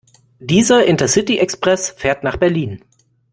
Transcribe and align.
Dieser 0.39 0.83
Intercity-Express 0.87 1.91
fährt 1.91 2.23
nach 2.23 2.37
Berlin. 2.37 2.83